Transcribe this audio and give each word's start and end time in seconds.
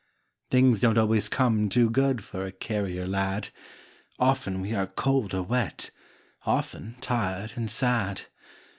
Things 0.49 0.81
don't 0.81 0.97
always 0.97 1.29
come 1.29 1.69
too 1.69 1.87
good 1.87 2.23
For 2.23 2.43
a 2.43 2.51
carrier 2.51 3.05
lad. 3.05 3.49
Often 4.17 4.59
we 4.61 4.73
are 4.73 4.87
cold 4.87 5.35
or 5.35 5.43
wet, 5.43 5.91
Often 6.43 6.95
tired 7.01 7.53
and 7.55 7.69
sad. 7.69 8.23